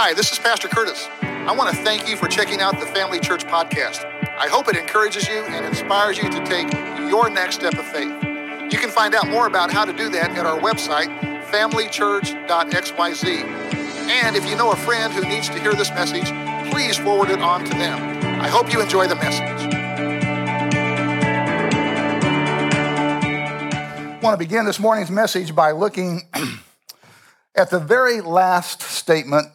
[0.00, 1.08] Hi, this is Pastor Curtis.
[1.22, 4.04] I want to thank you for checking out the Family Church podcast.
[4.38, 6.72] I hope it encourages you and inspires you to take
[7.10, 8.12] your next step of faith.
[8.72, 11.08] You can find out more about how to do that at our website,
[11.50, 13.42] familychurch.xyz.
[14.08, 16.26] And if you know a friend who needs to hear this message,
[16.70, 18.40] please forward it on to them.
[18.40, 19.74] I hope you enjoy the message.
[24.14, 26.28] I want to begin this morning's message by looking
[27.56, 29.48] at the very last statement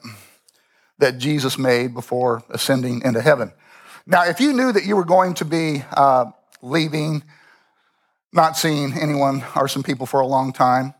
[0.99, 3.51] that Jesus made before ascending into heaven.
[4.05, 6.25] Now, if you knew that you were going to be uh,
[6.61, 7.23] leaving,
[8.31, 10.93] not seeing anyone or some people for a long time,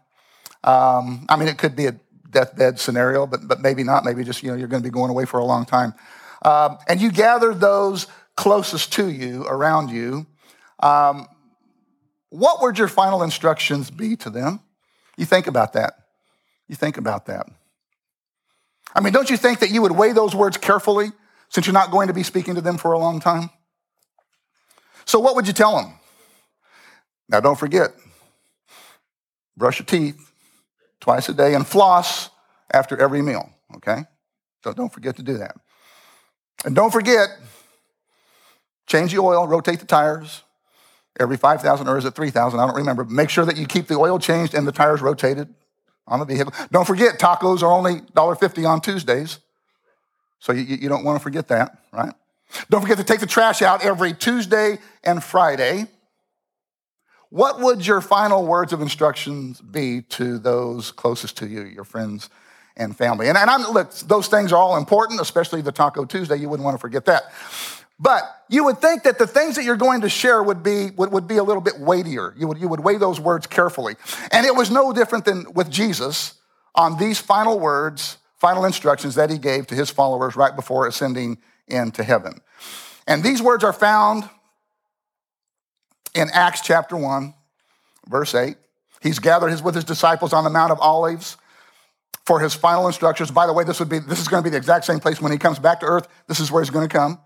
[0.64, 1.96] um, I mean, it could be a
[2.30, 4.06] deathbed scenario, but, but maybe not.
[4.06, 5.94] Maybe just, you know, you're going to be going away for a long time.
[6.44, 10.26] Um, and you gathered those closest to you around you.
[10.80, 11.28] Um,
[12.30, 14.60] what would your final instructions be to them?
[15.18, 15.94] You think about that.
[16.68, 17.48] You think about that.
[18.96, 21.12] I mean, don't you think that you would weigh those words carefully
[21.50, 23.50] since you're not going to be speaking to them for a long time?
[25.06, 25.94] So, what would you tell them?
[27.30, 27.90] Now, don't forget
[29.56, 30.32] brush your teeth
[31.00, 32.30] twice a day and floss
[32.72, 34.06] after every meal, okay?
[34.64, 35.56] So, don't forget to do that.
[36.66, 37.28] And don't forget,
[38.88, 40.44] change the oil, rotate the tires,
[41.20, 42.60] every 5,000 or is it 3,000?
[42.60, 43.04] I don't remember.
[43.04, 45.54] Make sure that you keep the oil changed and the tires rotated
[46.08, 46.54] on the vehicle.
[46.72, 49.40] Don't forget, tacos are only $1.50 on Tuesdays.
[50.40, 52.14] So you, you don't want to forget that, right?
[52.70, 55.88] Don't forget to take the trash out every Tuesday and Friday.
[57.30, 62.30] What would your final words of instructions be to those closest to you, your friends
[62.76, 63.28] and family?
[63.28, 66.36] And, and I'm, look, those things are all important, especially the Taco Tuesday.
[66.36, 67.24] You wouldn't want to forget that.
[68.04, 71.14] But you would think that the things that you're going to share would be, would,
[71.14, 72.34] would be a little bit weightier.
[72.38, 73.96] You would, you would weigh those words carefully.
[74.30, 76.34] And it was no different than with Jesus
[76.76, 81.38] on these final words, final instructions that he gave to his followers right before ascending
[81.70, 82.42] into heaven.
[83.08, 84.30] And these words are found
[86.14, 87.34] in Acts chapter 1,
[88.10, 88.58] verse 8.
[89.02, 91.38] He's gathered his, with his disciples on the Mount of Olives
[92.26, 93.32] for his final instructions.
[93.32, 95.22] By the way, this would be this is going to be the exact same place
[95.22, 96.10] when he comes back to earth.
[96.28, 97.20] This is where he's going to come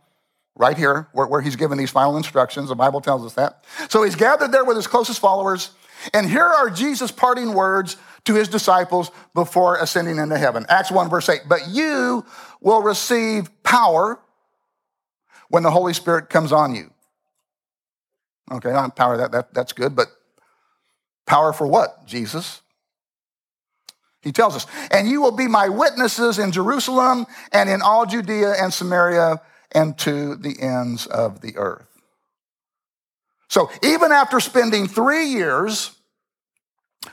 [0.57, 2.69] right here, where, where he's given these final instructions.
[2.69, 3.63] The Bible tells us that.
[3.89, 5.71] So he's gathered there with his closest followers,
[6.13, 10.65] and here are Jesus' parting words to his disciples before ascending into heaven.
[10.69, 11.41] Acts 1, verse 8.
[11.47, 12.25] But you
[12.61, 14.19] will receive power
[15.49, 16.91] when the Holy Spirit comes on you.
[18.51, 20.07] Okay, not power, that, that, that's good, but
[21.25, 22.61] power for what, Jesus?
[24.21, 28.55] He tells us, and you will be my witnesses in Jerusalem and in all Judea
[28.59, 29.41] and Samaria
[29.73, 31.87] and to the ends of the earth.
[33.49, 35.91] So even after spending three years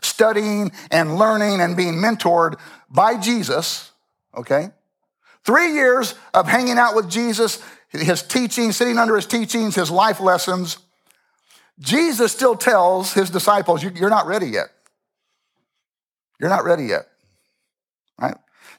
[0.02, 2.58] studying and learning and being mentored
[2.90, 3.92] by Jesus,
[4.36, 4.70] okay,
[5.44, 10.20] three years of hanging out with Jesus, his teachings, sitting under his teachings, his life
[10.20, 10.78] lessons,
[11.78, 14.68] Jesus still tells his disciples, You're not ready yet.
[16.40, 17.06] You're not ready yet.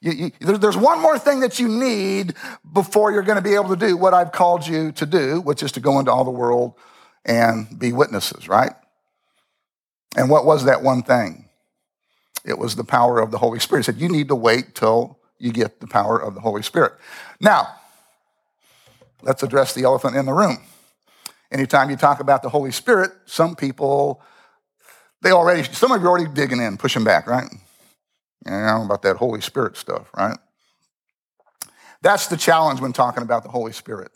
[0.02, 2.34] You, you, there's one more thing that you need
[2.72, 5.64] before you're going to be able to do what I've called you to do, which
[5.64, 6.74] is to go into all the world
[7.26, 8.74] and be witnesses, right?
[10.16, 11.50] And what was that one thing?
[12.46, 13.86] It was the power of the Holy Spirit.
[13.86, 16.94] He said, You need to wait till you get the power of the Holy Spirit.
[17.42, 17.68] Now,
[19.22, 20.60] let's address the elephant in the room.
[21.52, 24.22] Anytime you talk about the Holy Spirit, some people,
[25.22, 27.48] they already, some of you are already digging in, pushing back, right?
[28.46, 30.38] You know about that Holy Spirit stuff, right?
[32.02, 34.12] That's the challenge when talking about the Holy Spirit.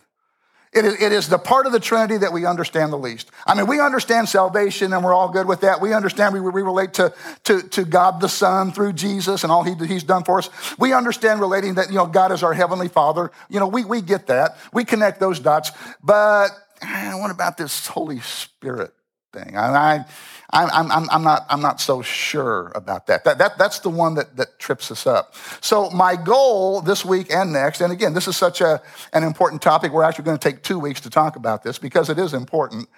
[0.72, 3.32] It is, it is the part of the Trinity that we understand the least.
[3.48, 5.82] I mean, we understand salvation and we're all good with that.
[5.82, 7.12] We understand we, we relate to,
[7.46, 10.50] to, to God the Son through Jesus and all he, He's done for us.
[10.78, 13.32] We understand relating that, you know, God is our Heavenly Father.
[13.50, 14.58] You know, we, we get that.
[14.72, 15.72] We connect those dots.
[16.04, 16.50] But
[16.84, 18.94] eh, what about this Holy Spirit
[19.34, 19.58] thing?
[19.58, 20.06] I, I
[20.52, 23.24] I'm, I'm, I'm, not, I'm not so sure about that.
[23.24, 25.36] that, that that's the one that, that trips us up.
[25.62, 28.82] So, my goal this week and next, and again, this is such a,
[29.14, 32.10] an important topic, we're actually going to take two weeks to talk about this because
[32.10, 32.90] it is important.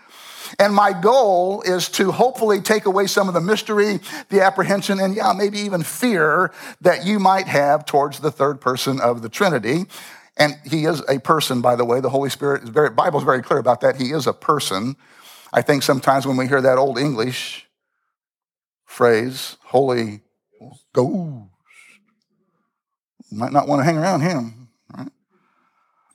[0.59, 3.99] And my goal is to hopefully take away some of the mystery,
[4.29, 6.51] the apprehension, and yeah, maybe even fear
[6.81, 9.85] that you might have towards the third person of the Trinity.
[10.37, 11.99] And he is a person, by the way.
[11.99, 13.97] The Holy Spirit is very, Bible is very clear about that.
[13.97, 14.95] He is a person.
[15.53, 17.67] I think sometimes when we hear that old English
[18.85, 20.21] phrase, Holy
[20.93, 21.49] Ghost,
[23.31, 24.60] might not want to hang around him.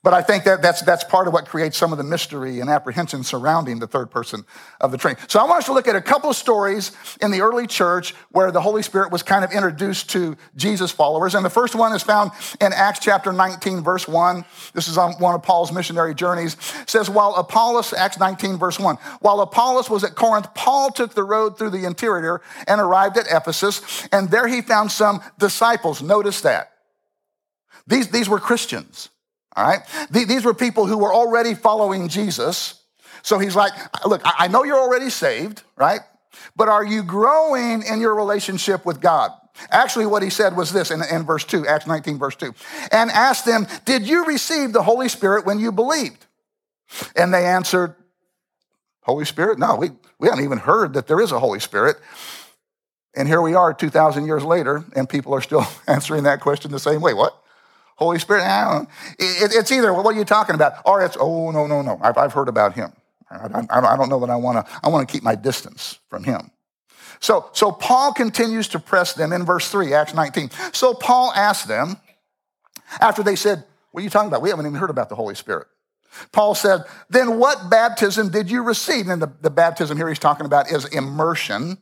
[0.07, 2.71] But I think that that's, that's part of what creates some of the mystery and
[2.71, 4.45] apprehension surrounding the third person
[4.81, 5.21] of the Trinity.
[5.27, 8.15] So I want us to look at a couple of stories in the early church
[8.31, 11.35] where the Holy Spirit was kind of introduced to Jesus followers.
[11.35, 12.31] And the first one is found
[12.61, 14.45] in Acts chapter 19, verse 1.
[14.75, 16.55] This is on one of Paul's missionary journeys.
[16.83, 21.15] It says, while Apollos, Acts 19, verse 1, while Apollos was at Corinth, Paul took
[21.15, 24.07] the road through the interior and arrived at Ephesus.
[24.13, 26.01] And there he found some disciples.
[26.01, 26.71] Notice that.
[27.89, 29.09] These, these were Christians.
[29.57, 29.81] All right?
[30.11, 32.83] These were people who were already following Jesus.
[33.23, 33.73] So he's like,
[34.07, 36.01] look, I know you're already saved, right?
[36.55, 39.33] But are you growing in your relationship with God?
[39.71, 42.55] Actually, what he said was this in, in verse 2, Acts 19, verse 2.
[42.93, 46.27] And asked them, Did you receive the Holy Spirit when you believed?
[47.17, 47.95] And they answered,
[49.03, 49.59] Holy Spirit?
[49.59, 51.97] No, we, we haven't even heard that there is a Holy Spirit.
[53.15, 56.79] And here we are 2,000 years later, and people are still answering that question the
[56.79, 57.15] same way.
[57.15, 57.43] What?
[57.97, 58.43] Holy Spirit?
[59.19, 60.75] It, it's either, what are you talking about?
[60.85, 61.99] Or it's, oh, no, no, no.
[62.01, 62.93] I've, I've heard about him.
[63.31, 65.99] I, I, I don't know that I want to, I want to keep my distance
[66.09, 66.51] from him.
[67.21, 70.51] So, so Paul continues to press them in verse 3, Acts 19.
[70.73, 71.97] So Paul asked them,
[73.01, 74.43] after they said, What are you talking about?
[74.43, 75.67] We haven't even heard about the Holy Spirit.
[76.33, 79.09] Paul said, Then what baptism did you receive?
[79.09, 81.79] And the, the baptism here he's talking about is immersion.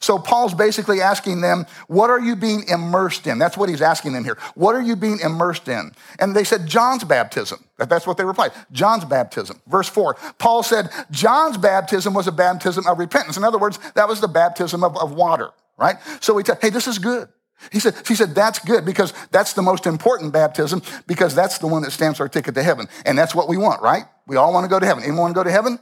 [0.00, 3.38] So Paul's basically asking them, what are you being immersed in?
[3.38, 4.38] That's what he's asking them here.
[4.54, 5.92] What are you being immersed in?
[6.18, 7.64] And they said, John's baptism.
[7.76, 8.52] That's what they replied.
[8.72, 9.60] John's baptism.
[9.66, 13.36] Verse four, Paul said, John's baptism was a baptism of repentance.
[13.36, 15.96] In other words, that was the baptism of, of water, right?
[16.20, 17.28] So we said, hey, this is good.
[17.72, 21.66] He said, he said, that's good because that's the most important baptism because that's the
[21.66, 22.86] one that stamps our ticket to heaven.
[23.04, 24.04] And that's what we want, right?
[24.28, 25.02] We all want to go to heaven.
[25.02, 25.80] Anyone want to go to heaven?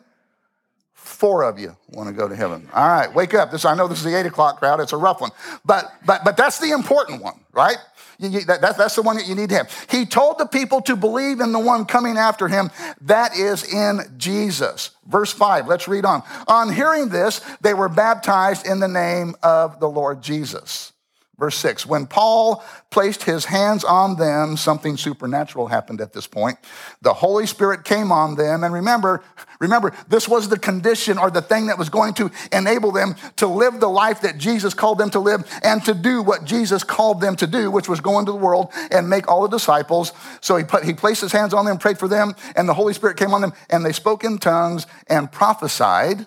[1.16, 2.68] Four of you want to go to heaven.
[2.74, 3.50] All right, wake up.
[3.50, 4.80] This I know this is the eight o'clock crowd.
[4.80, 5.30] It's a rough one,
[5.64, 7.78] but but but that's the important one, right?
[8.18, 9.86] You, you, that, that, that's the one that you need to have.
[9.90, 12.70] He told the people to believe in the one coming after him.
[13.00, 14.90] That is in Jesus.
[15.06, 15.66] Verse five.
[15.66, 16.22] Let's read on.
[16.48, 20.92] On hearing this, they were baptized in the name of the Lord Jesus.
[21.38, 26.58] Verse 6 When Paul placed his hands on them, something supernatural happened at this point.
[27.02, 28.64] The Holy Spirit came on them.
[28.64, 29.22] And remember,
[29.60, 33.46] remember, this was the condition or the thing that was going to enable them to
[33.46, 37.20] live the life that Jesus called them to live and to do what Jesus called
[37.20, 40.12] them to do, which was go into the world and make all the disciples.
[40.40, 42.94] So he, put, he placed his hands on them, prayed for them, and the Holy
[42.94, 46.26] Spirit came on them, and they spoke in tongues and prophesied.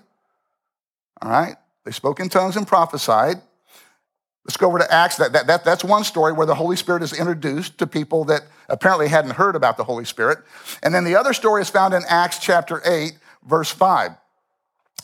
[1.22, 1.56] All right?
[1.84, 3.42] They spoke in tongues and prophesied.
[4.46, 5.18] Let's go over to Acts.
[5.18, 8.42] That, that, that, that's one story where the Holy Spirit is introduced to people that
[8.68, 10.40] apparently hadn't heard about the Holy Spirit.
[10.82, 14.12] And then the other story is found in Acts chapter 8, verse 5.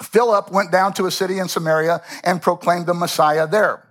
[0.02, 3.86] Philip went down to a city in Samaria and proclaimed the Messiah there.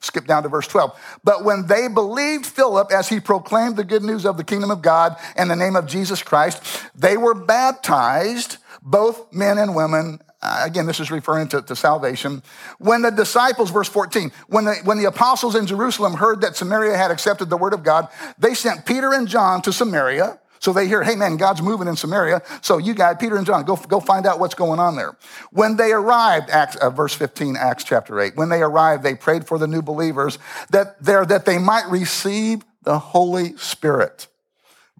[0.00, 0.98] Skip down to verse 12.
[1.24, 4.82] But when they believed Philip as he proclaimed the good news of the kingdom of
[4.82, 6.62] God and the name of Jesus Christ,
[6.94, 12.42] they were baptized, both men and women, again, this is referring to, to, salvation.
[12.78, 16.96] When the disciples, verse 14, when the, when the apostles in Jerusalem heard that Samaria
[16.96, 18.08] had accepted the word of God,
[18.38, 20.38] they sent Peter and John to Samaria.
[20.60, 22.40] So they hear, hey man, God's moving in Samaria.
[22.62, 25.14] So you guys, Peter and John, go, go find out what's going on there.
[25.50, 29.46] When they arrived, Acts, uh, verse 15, Acts chapter 8, when they arrived, they prayed
[29.46, 30.38] for the new believers
[30.70, 34.28] that, there, that they might receive the Holy Spirit.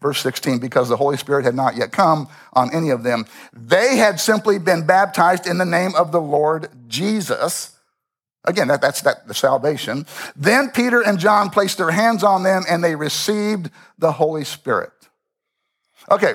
[0.05, 3.25] Verse 16, because the Holy Spirit had not yet come on any of them.
[3.55, 7.75] They had simply been baptized in the name of the Lord Jesus.
[8.45, 10.05] Again, that, that's that, the salvation.
[10.37, 14.93] Then Peter and John placed their hands on them and they received the Holy Spirit.
[16.11, 16.35] Okay,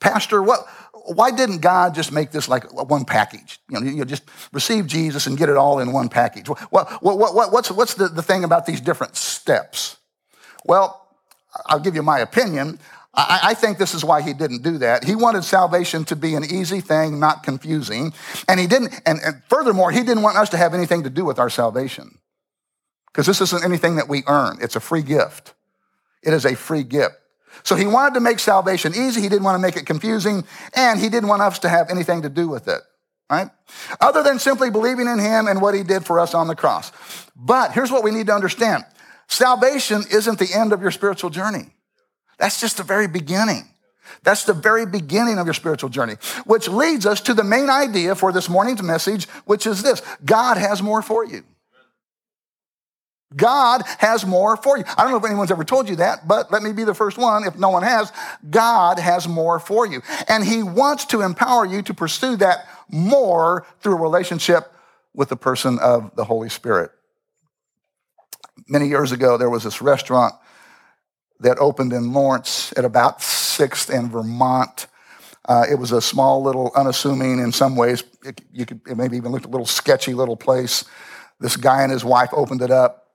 [0.00, 0.66] Pastor, what,
[1.14, 3.60] why didn't God just make this like one package?
[3.70, 6.48] You know, you just receive Jesus and get it all in one package.
[6.48, 9.98] What, what, what, what's, what's the, the thing about these different steps?
[10.64, 11.01] Well,
[11.66, 12.78] I'll give you my opinion.
[13.14, 15.04] I, think this is why he didn't do that.
[15.04, 18.14] He wanted salvation to be an easy thing, not confusing.
[18.48, 21.22] And he didn't, and, and furthermore, he didn't want us to have anything to do
[21.22, 22.18] with our salvation.
[23.08, 25.52] Because this isn't anything that we earn, it's a free gift.
[26.22, 27.16] It is a free gift.
[27.64, 30.44] So he wanted to make salvation easy, he didn't want to make it confusing,
[30.74, 32.80] and he didn't want us to have anything to do with it.
[33.30, 33.50] Right?
[34.00, 36.92] Other than simply believing in him and what he did for us on the cross.
[37.36, 38.84] But here's what we need to understand
[39.28, 41.70] Salvation isn't the end of your spiritual journey.
[42.38, 43.68] That's just the very beginning.
[44.22, 46.14] That's the very beginning of your spiritual journey,
[46.44, 50.56] which leads us to the main idea for this morning's message, which is this God
[50.56, 51.44] has more for you.
[53.34, 54.84] God has more for you.
[54.86, 57.16] I don't know if anyone's ever told you that, but let me be the first
[57.16, 58.12] one if no one has.
[58.50, 60.02] God has more for you.
[60.28, 64.70] And He wants to empower you to pursue that more through a relationship
[65.14, 66.90] with the person of the Holy Spirit
[68.68, 70.34] many years ago, there was this restaurant
[71.40, 74.86] that opened in Lawrence at about 6th and Vermont.
[75.44, 79.16] Uh, it was a small, little, unassuming, in some ways, it, you could it maybe
[79.16, 80.84] even looked a little sketchy little place.
[81.40, 83.08] This guy and his wife opened it up,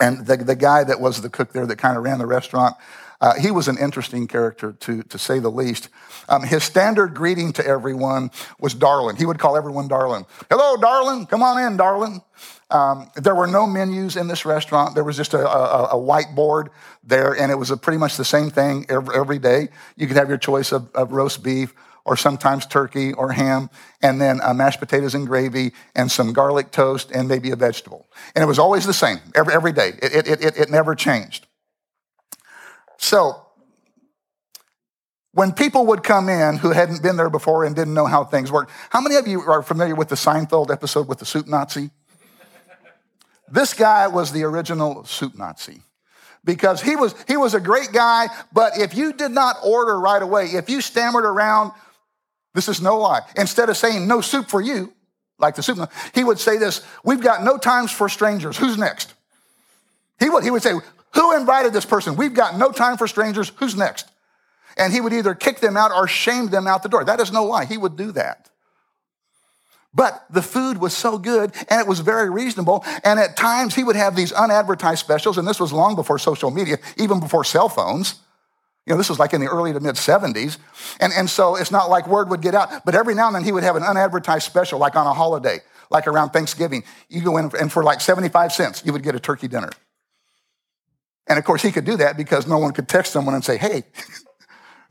[0.00, 2.74] and the, the guy that was the cook there that kind of ran the restaurant,
[3.20, 5.88] uh, he was an interesting character to, to say the least.
[6.28, 9.16] Um, his standard greeting to everyone was darling.
[9.16, 10.26] He would call everyone darling.
[10.50, 11.26] Hello, darling.
[11.26, 12.20] Come on in, darling.
[12.74, 14.96] Um, there were no menus in this restaurant.
[14.96, 16.70] There was just a, a, a whiteboard
[17.04, 19.68] there, and it was pretty much the same thing every, every day.
[19.96, 21.72] You could have your choice of, of, roast beef
[22.04, 23.70] or sometimes turkey or ham,
[24.02, 28.08] and then uh, mashed potatoes and gravy and some garlic toast and maybe a vegetable.
[28.34, 29.92] And it was always the same every, every day.
[30.02, 31.46] It, it, it, it never changed.
[32.98, 33.40] So,
[35.30, 38.50] when people would come in who hadn't been there before and didn't know how things
[38.50, 41.90] worked, how many of you are familiar with the Seinfeld episode with the soup Nazi?
[43.50, 45.82] This guy was the original soup Nazi
[46.44, 50.22] because he was, he was a great guy, but if you did not order right
[50.22, 51.72] away, if you stammered around,
[52.54, 54.92] this is no lie, instead of saying no soup for you,
[55.38, 58.56] like the soup, he would say this, we've got no times for strangers.
[58.56, 59.14] Who's next?
[60.20, 60.74] He would, he would say,
[61.14, 62.16] who invited this person?
[62.16, 63.50] We've got no time for strangers.
[63.56, 64.08] Who's next?
[64.76, 67.04] And he would either kick them out or shame them out the door.
[67.04, 67.64] That is no lie.
[67.64, 68.50] He would do that.
[69.94, 72.84] But the food was so good and it was very reasonable.
[73.04, 76.50] And at times he would have these unadvertised specials, and this was long before social
[76.50, 78.16] media, even before cell phones.
[78.86, 80.58] You know, this was like in the early to mid 70s.
[81.00, 83.44] And, and so it's not like word would get out, but every now and then
[83.44, 85.60] he would have an unadvertised special, like on a holiday,
[85.90, 86.84] like around Thanksgiving.
[87.08, 89.70] You go in and for like 75 cents, you would get a turkey dinner.
[91.26, 93.56] And of course, he could do that because no one could text someone and say,
[93.56, 93.84] hey,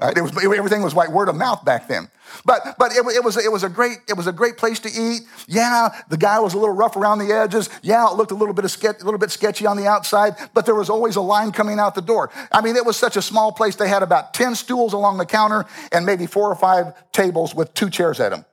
[0.04, 0.18] Right?
[0.18, 2.10] It was, everything was like word of mouth back then.
[2.46, 4.90] But, but it, it, was, it, was a great, it was a great place to
[4.90, 5.22] eat.
[5.48, 7.70] Yeah, the guy was a little rough around the edges.
[7.82, 10.76] Yeah, it looked a little bit, a little bit sketchy on the outside, but there
[10.76, 12.32] was always a line coming out the door.
[12.52, 13.76] I mean, it was such a small place.
[13.76, 17.74] They had about 10 stools along the counter and maybe four or five tables with
[17.74, 18.46] two chairs at them.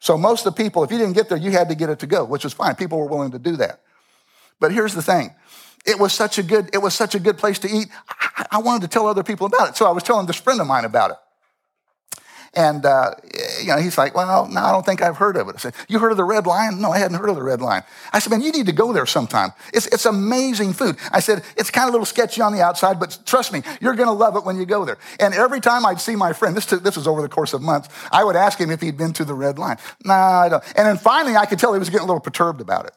[0.00, 2.00] So most of the people, if you didn't get there, you had to get it
[2.00, 2.74] to go, which was fine.
[2.74, 3.80] People were willing to do that.
[4.60, 5.34] But here's the thing
[5.86, 7.88] it was such a good, it was such a good place to eat.
[8.08, 9.76] I, I wanted to tell other people about it.
[9.76, 11.16] So I was telling this friend of mine about it.
[12.56, 13.14] And, uh,
[13.60, 15.56] you know, he's like, well, no, I don't think I've heard of it.
[15.56, 16.80] I said, you heard of the Red Lion?
[16.80, 17.82] No, I hadn't heard of the Red Lion.
[18.12, 19.52] I said, man, you need to go there sometime.
[19.72, 20.96] It's, it's amazing food.
[21.10, 23.94] I said, it's kind of a little sketchy on the outside, but trust me, you're
[23.94, 24.98] going to love it when you go there.
[25.18, 27.88] And every time I'd see my friend, this, this was over the course of months,
[28.12, 29.78] I would ask him if he'd been to the Red Lion.
[30.04, 30.64] No, nah, I don't.
[30.76, 32.92] And then finally, I could tell he was getting a little perturbed about it.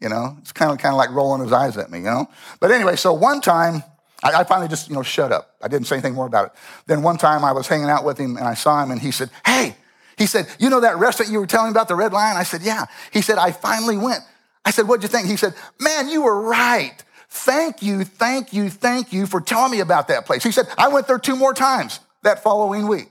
[0.00, 1.98] You know, it's kind of kind of like rolling his eyes at me.
[1.98, 3.84] You know, but anyway, so one time
[4.22, 5.56] I, I finally just you know shut up.
[5.62, 6.52] I didn't say anything more about it.
[6.86, 9.10] Then one time I was hanging out with him and I saw him and he
[9.10, 9.76] said, "Hey,"
[10.16, 12.44] he said, "You know that restaurant you were telling me about, the Red Lion?" I
[12.44, 14.20] said, "Yeah." He said, "I finally went."
[14.64, 16.94] I said, "What'd you think?" He said, "Man, you were right."
[17.34, 20.44] Thank you, thank you, thank you for telling me about that place.
[20.44, 23.10] He said, I went there two more times that following week.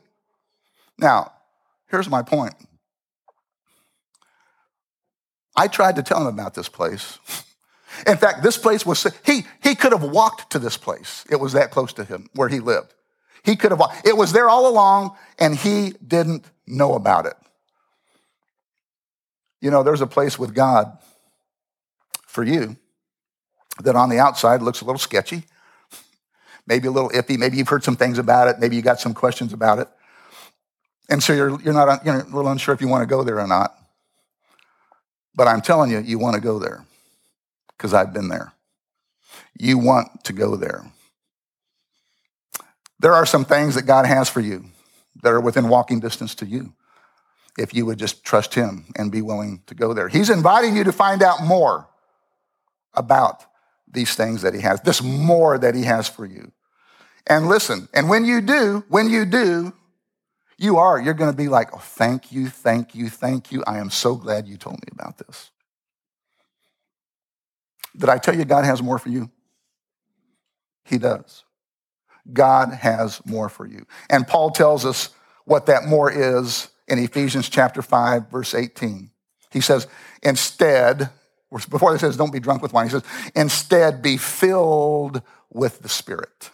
[1.00, 1.32] Now,
[1.88, 2.54] here's my point.
[5.56, 7.18] I tried to tell him about this place.
[8.08, 11.26] In fact, this place was, he, he could have walked to this place.
[11.30, 12.94] It was that close to him where he lived.
[13.44, 14.08] He could have walked.
[14.08, 17.34] It was there all along and he didn't know about it.
[19.60, 20.98] You know, there's a place with God
[22.26, 22.78] for you
[23.84, 25.44] that on the outside looks a little sketchy,
[26.66, 27.38] maybe a little iffy.
[27.38, 28.60] Maybe you've heard some things about it.
[28.60, 29.88] Maybe you got some questions about it.
[31.10, 33.40] And so you're, you're not, you're a little unsure if you want to go there
[33.40, 33.76] or not.
[35.36, 36.86] But I'm telling you, you want to go there
[37.82, 38.54] because I've been there.
[39.58, 40.86] You want to go there.
[43.00, 44.66] There are some things that God has for you
[45.24, 46.74] that are within walking distance to you
[47.58, 50.10] if you would just trust Him and be willing to go there.
[50.10, 51.88] He's inviting you to find out more
[52.94, 53.46] about
[53.92, 56.52] these things that He has, this more that He has for you.
[57.26, 59.74] And listen, and when you do, when you do,
[60.60, 61.02] you are.
[61.02, 63.64] You're going to be like, oh, thank you, thank you, thank you.
[63.66, 65.50] I am so glad you told me about this.
[67.98, 69.30] Did I tell you God has more for you?
[70.86, 71.44] He does.
[72.32, 73.86] God has more for you.
[74.10, 75.10] And Paul tells us
[75.46, 79.10] what that more is in Ephesians chapter 5, verse 18.
[79.52, 79.88] He says,
[80.22, 81.10] instead,
[81.50, 83.04] before he says, don't be drunk with wine, he says,
[83.36, 85.22] instead be filled
[85.52, 86.52] with the Spirit.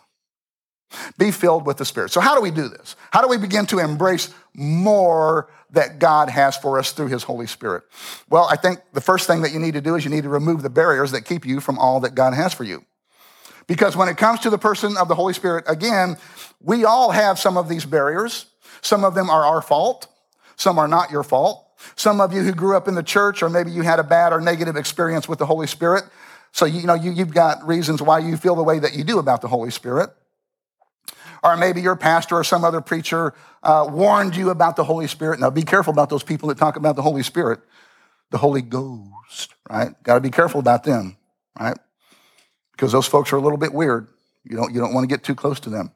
[1.17, 2.11] Be filled with the Spirit.
[2.11, 2.95] So, how do we do this?
[3.11, 7.47] How do we begin to embrace more that God has for us through His Holy
[7.47, 7.83] Spirit?
[8.29, 10.29] Well, I think the first thing that you need to do is you need to
[10.29, 12.85] remove the barriers that keep you from all that God has for you.
[13.67, 16.17] Because when it comes to the person of the Holy Spirit, again,
[16.61, 18.45] we all have some of these barriers.
[18.81, 20.07] Some of them are our fault,
[20.55, 21.63] some are not your fault.
[21.95, 24.33] Some of you who grew up in the church, or maybe you had a bad
[24.33, 26.05] or negative experience with the Holy Spirit.
[26.51, 29.19] So, you know, you, you've got reasons why you feel the way that you do
[29.19, 30.09] about the Holy Spirit.
[31.43, 35.39] Or maybe your pastor or some other preacher uh, warned you about the Holy Spirit.
[35.39, 37.59] Now, be careful about those people that talk about the Holy Spirit,
[38.31, 39.91] the Holy Ghost, right?
[40.03, 41.17] Got to be careful about them,
[41.59, 41.77] right?
[42.71, 44.07] Because those folks are a little bit weird.
[44.43, 45.91] You don't, you don't want to get too close to them.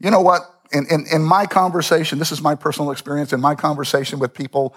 [0.00, 0.42] You know what?
[0.72, 4.76] In, in, in my conversation, this is my personal experience, in my conversation with people,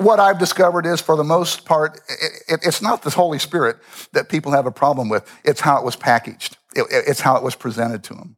[0.00, 3.76] what I've discovered is, for the most part, it, it, it's not the Holy Spirit
[4.12, 5.30] that people have a problem with.
[5.44, 6.56] It's how it was packaged.
[6.74, 8.36] It, it's how it was presented to them.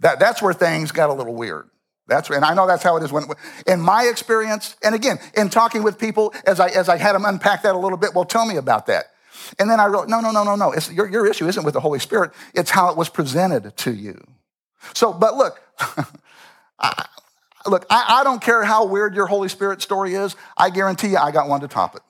[0.00, 1.68] That, that's where things got a little weird.
[2.06, 3.24] That's and I know that's how it is when
[3.66, 7.24] in my experience, and again, in talking with people as I as I had them
[7.24, 9.06] unpack that a little bit, well, tell me about that.
[9.58, 10.72] And then I wrote, no, no, no, no, no.
[10.72, 13.92] It's, your, your issue isn't with the Holy Spirit, it's how it was presented to
[13.92, 14.22] you.
[14.94, 15.60] So, but look,
[16.78, 17.06] I,
[17.66, 20.36] look, I, I, don't care how weird your Holy Spirit story is.
[20.56, 22.02] I guarantee you, I got one to top it.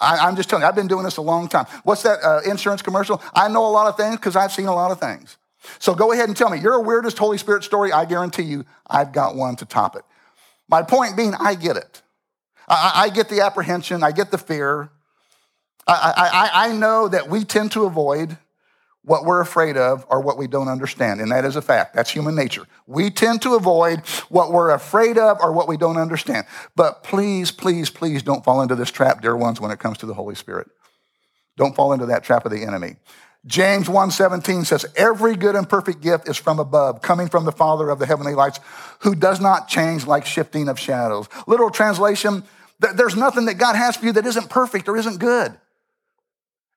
[0.00, 1.66] I, am just telling you, I've been doing this a long time.
[1.84, 3.22] What's that uh, insurance commercial?
[3.34, 5.36] I know a lot of things because I've seen a lot of things.
[5.78, 7.92] So go ahead and tell me your weirdest Holy Spirit story.
[7.92, 10.02] I guarantee you, I've got one to top it.
[10.68, 12.02] My point being, I get it.
[12.68, 14.90] I, I get the apprehension, I get the fear.
[15.86, 18.38] I, I, I know that we tend to avoid
[19.02, 21.20] what we're afraid of or what we don't understand.
[21.20, 21.94] And that is a fact.
[21.94, 22.66] That's human nature.
[22.86, 26.46] We tend to avoid what we're afraid of or what we don't understand.
[26.76, 30.06] But please, please, please don't fall into this trap, dear ones, when it comes to
[30.06, 30.68] the Holy Spirit.
[31.56, 32.96] Don't fall into that trap of the enemy.
[33.46, 37.88] James 1:17 says, "Every good and perfect gift is from above, coming from the Father
[37.88, 38.60] of the heavenly lights,
[39.00, 42.44] who does not change like shifting of shadows." Literal translation,
[42.78, 45.54] there's nothing that God has for you that isn't perfect or isn't good.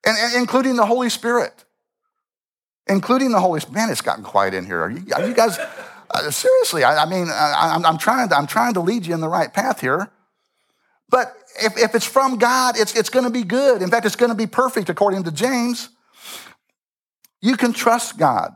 [0.06, 1.63] And, and including the Holy Spirit
[2.88, 3.74] including the Holy Spirit.
[3.74, 4.82] Man, it's gotten quiet in here.
[4.82, 5.58] Are you, are you guys,
[6.10, 9.20] uh, seriously, I, I mean, I, am trying to, I'm trying to lead you in
[9.20, 10.10] the right path here.
[11.08, 13.82] But if, if it's from God, it's, it's going to be good.
[13.82, 15.88] In fact, it's going to be perfect according to James.
[17.40, 18.54] You can trust God.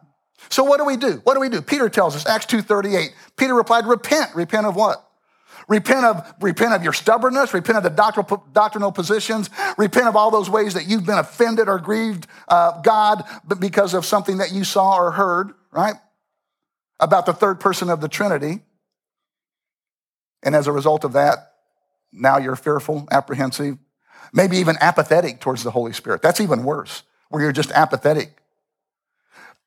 [0.48, 1.20] So what do we do?
[1.24, 1.60] What do we do?
[1.60, 4.34] Peter tells us, Acts 2.38, Peter replied, repent.
[4.34, 5.07] Repent of what?
[5.68, 10.48] Repent of, repent of your stubbornness, repent of the doctrinal, positions, repent of all those
[10.48, 13.22] ways that you've been offended or grieved uh, God
[13.58, 15.96] because of something that you saw or heard, right?
[17.00, 18.60] About the third person of the Trinity.
[20.42, 21.52] And as a result of that,
[22.12, 23.76] now you're fearful, apprehensive,
[24.32, 26.22] maybe even apathetic towards the Holy Spirit.
[26.22, 28.38] That's even worse, where you're just apathetic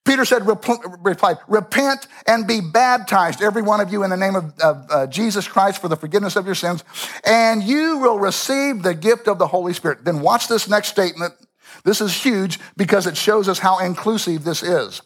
[0.03, 4.57] Peter said, replied, repent and be baptized, every one of you, in the name of,
[4.59, 6.83] of uh, Jesus Christ for the forgiveness of your sins,
[7.23, 10.03] and you will receive the gift of the Holy Spirit.
[10.03, 11.35] Then watch this next statement.
[11.83, 15.01] This is huge because it shows us how inclusive this is.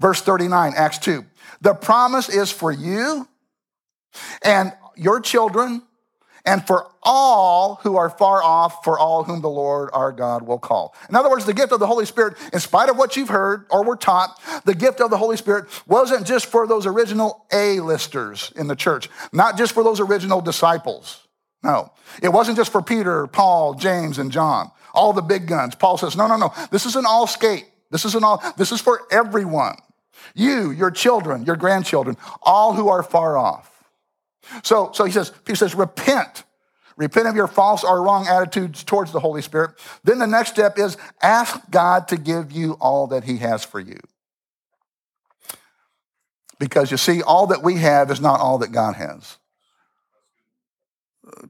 [0.00, 1.24] Verse 39, Acts 2.
[1.60, 3.28] The promise is for you
[4.42, 5.82] and your children
[6.44, 10.58] and for all who are far off, for all whom the Lord our God will
[10.58, 10.94] call.
[11.08, 13.66] In other words, the gift of the Holy Spirit, in spite of what you've heard
[13.70, 18.52] or were taught, the gift of the Holy Spirit wasn't just for those original A-listers
[18.56, 21.26] in the church, not just for those original disciples.
[21.62, 25.74] No, it wasn't just for Peter, Paul, James, and John, all the big guns.
[25.76, 27.66] Paul says, no, no, no, this is an all skate.
[27.90, 29.76] This is an all, this is for everyone.
[30.34, 33.71] You, your children, your grandchildren, all who are far off.
[34.62, 36.44] So, so he says, he says, repent.
[36.96, 39.72] Repent of your false or wrong attitudes towards the Holy Spirit.
[40.04, 43.80] Then the next step is ask God to give you all that he has for
[43.80, 43.98] you.
[46.58, 49.38] Because you see, all that we have is not all that God has.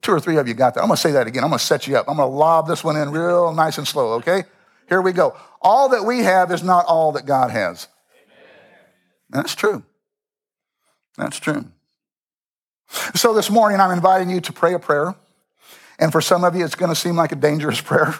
[0.00, 0.80] Two or three of you got that.
[0.80, 1.44] I'm going to say that again.
[1.44, 2.06] I'm going to set you up.
[2.08, 4.44] I'm going to lob this one in real nice and slow, okay?
[4.88, 5.36] Here we go.
[5.60, 7.88] All that we have is not all that God has.
[9.30, 9.82] That's true.
[11.16, 11.66] That's true.
[13.14, 15.14] So this morning, I'm inviting you to pray a prayer.
[15.98, 18.14] And for some of you, it's going to seem like a dangerous prayer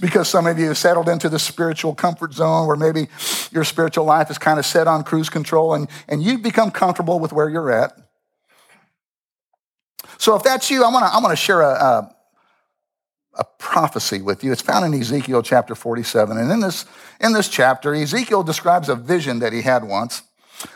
[0.00, 3.08] because some of you have settled into the spiritual comfort zone where maybe
[3.52, 7.20] your spiritual life is kind of set on cruise control and, and you've become comfortable
[7.20, 7.92] with where you're at.
[10.18, 12.16] So if that's you, I want to I want to share a, a,
[13.34, 14.50] a prophecy with you.
[14.50, 16.36] It's found in Ezekiel chapter 47.
[16.36, 16.86] And in this,
[17.20, 20.22] in this chapter, Ezekiel describes a vision that he had once.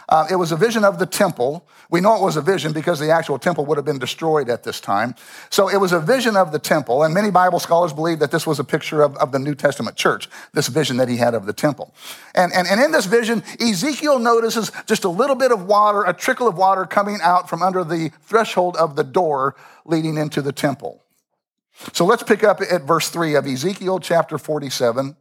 [0.08, 1.66] Uh, it was a vision of the temple.
[1.92, 4.62] We know it was a vision because the actual temple would have been destroyed at
[4.62, 5.14] this time.
[5.50, 8.46] So it was a vision of the temple, and many Bible scholars believe that this
[8.46, 11.44] was a picture of, of the New Testament church, this vision that he had of
[11.44, 11.92] the temple.
[12.34, 16.14] And, and, and in this vision, Ezekiel notices just a little bit of water, a
[16.14, 20.52] trickle of water coming out from under the threshold of the door leading into the
[20.52, 21.02] temple.
[21.92, 25.14] So let's pick up at verse 3 of Ezekiel chapter 47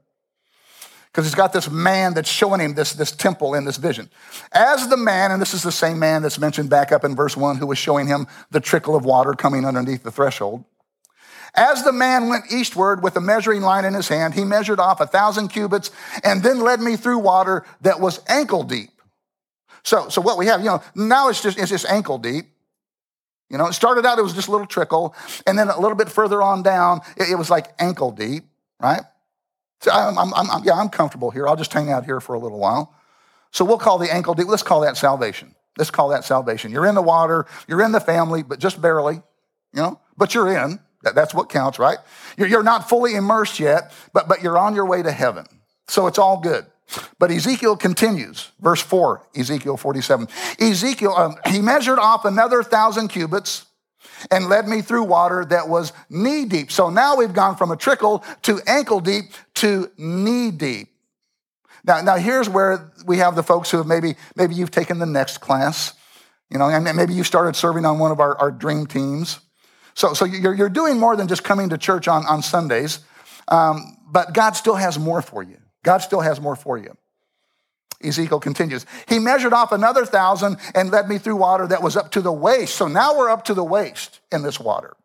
[1.11, 4.09] because he's got this man that's showing him this, this temple in this vision.
[4.53, 7.35] As the man, and this is the same man that's mentioned back up in verse
[7.35, 10.63] 1 who was showing him the trickle of water coming underneath the threshold.
[11.53, 15.01] As the man went eastward with a measuring line in his hand, he measured off
[15.01, 15.91] a thousand cubits
[16.23, 18.89] and then led me through water that was ankle deep.
[19.83, 22.45] So, so what we have, you know, now it's just, it's just ankle deep.
[23.49, 25.13] You know, it started out, it was just a little trickle.
[25.45, 28.45] And then a little bit further on down, it, it was like ankle deep,
[28.79, 29.01] right?
[29.81, 31.47] So I'm, I'm, I'm, yeah, I'm comfortable here.
[31.47, 32.93] I'll just hang out here for a little while.
[33.51, 35.55] So we'll call the ankle deep, let's call that salvation.
[35.77, 36.71] Let's call that salvation.
[36.71, 39.15] You're in the water, you're in the family, but just barely,
[39.73, 40.79] you know, but you're in.
[41.03, 41.97] That, that's what counts, right?
[42.37, 45.45] You're, you're not fully immersed yet, but, but you're on your way to heaven.
[45.87, 46.65] So it's all good.
[47.17, 50.27] But Ezekiel continues, verse 4, Ezekiel 47.
[50.59, 53.65] Ezekiel, um, he measured off another thousand cubits
[54.29, 56.71] and led me through water that was knee deep.
[56.71, 60.89] So now we've gone from a trickle to ankle deep to knee deep.
[61.83, 65.05] Now, now here's where we have the folks who have maybe, maybe you've taken the
[65.05, 65.93] next class,
[66.49, 69.39] you know, and maybe you started serving on one of our, our dream teams.
[69.93, 72.99] So, so you're, you're doing more than just coming to church on, on Sundays,
[73.47, 75.57] um, but God still has more for you.
[75.83, 76.95] God still has more for you.
[78.03, 78.85] Ezekiel continues.
[79.07, 82.31] He measured off another thousand and led me through water that was up to the
[82.31, 82.75] waist.
[82.75, 84.95] So now we're up to the waist in this water.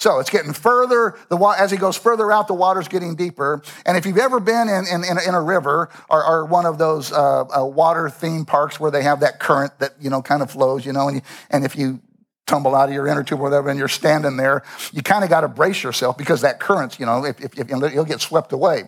[0.00, 3.62] So it's getting further, the, as he goes further out, the water's getting deeper.
[3.84, 6.64] And if you've ever been in, in, in, a, in a river or, or, one
[6.64, 10.22] of those uh, uh, water theme parks where they have that current that, you know,
[10.22, 12.00] kind of flows, you know, and, you, and if you
[12.46, 15.28] tumble out of your inner tube or whatever and you're standing there, you kind of
[15.28, 18.52] got to brace yourself because that current, you know, if, if, if you'll get swept
[18.52, 18.84] away.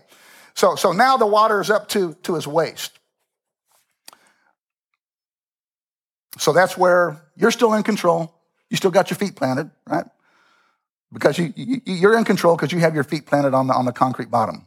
[0.55, 2.99] So, so now the water is up to, to his waist.
[6.39, 8.35] So that's where you're still in control.
[8.71, 10.07] You still got your feet planted, right?
[11.13, 13.85] Because you, you, are in control because you have your feet planted on the, on
[13.85, 14.67] the concrete bottom.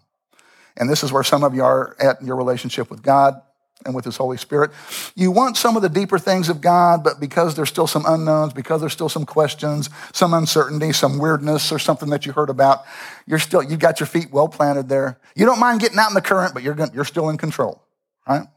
[0.78, 3.42] And this is where some of you are at in your relationship with God
[3.84, 4.72] and with His Holy Spirit.
[5.16, 8.54] You want some of the deeper things of God, but because there's still some unknowns,
[8.54, 12.84] because there's still some questions, some uncertainty, some weirdness, or something that you heard about,
[13.28, 15.20] you're still, you've got your feet well planted there.
[15.36, 17.82] You don't mind getting out in the current, but you're, you're still in control,
[18.28, 18.48] right?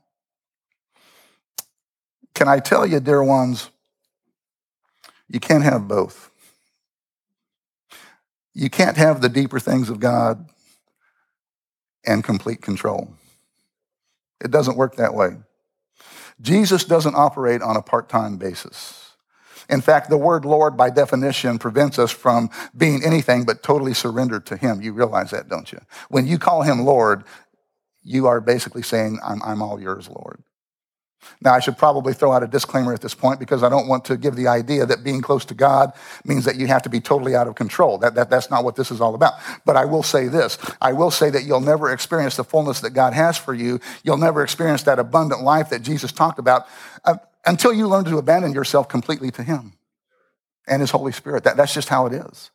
[2.34, 3.70] Can I tell you, dear ones,
[5.28, 6.30] you can't have both.
[8.54, 10.48] You can't have the deeper things of God
[12.04, 13.12] and complete control.
[14.40, 15.36] It doesn't work that way.
[16.40, 19.12] Jesus doesn't operate on a part time basis.
[19.68, 24.46] In fact, the word Lord, by definition, prevents us from being anything but totally surrendered
[24.46, 24.80] to Him.
[24.80, 25.80] You realize that, don't you?
[26.08, 27.24] When you call Him Lord,
[28.02, 30.42] you are basically saying, I'm, I'm all yours, Lord.
[31.40, 34.04] Now, I should probably throw out a disclaimer at this point because I don't want
[34.06, 35.92] to give the idea that being close to God
[36.24, 37.98] means that you have to be totally out of control.
[37.98, 39.34] That, that, that's not what this is all about.
[39.64, 42.90] But I will say this I will say that you'll never experience the fullness that
[42.90, 43.80] God has for you.
[44.02, 46.66] You'll never experience that abundant life that Jesus talked about
[47.04, 49.74] uh, until you learn to abandon yourself completely to Him
[50.66, 51.44] and His Holy Spirit.
[51.44, 52.50] That, that's just how it is.